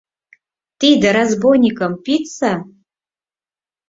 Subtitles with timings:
[0.79, 2.53] Тиде разбойникым пидса!